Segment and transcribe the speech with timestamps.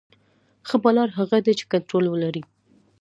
[0.67, 2.43] ښه بالر هغه دئ، چي کنټرول ولري.